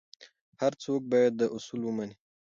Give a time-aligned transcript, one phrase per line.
[0.61, 2.15] هر څوک باید دا اصول ومني.